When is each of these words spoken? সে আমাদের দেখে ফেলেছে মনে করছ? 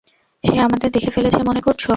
সে 0.43 0.55
আমাদের 0.59 0.89
দেখে 0.91 1.11
ফেলেছে 1.11 1.39
মনে 1.43 1.61
করছ? 1.61 1.83